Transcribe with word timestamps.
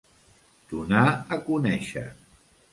Donar 0.71 1.05
a 1.37 1.41
conèixer. 1.53 2.07